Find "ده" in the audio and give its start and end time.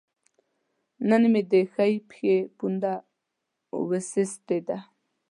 4.67-4.77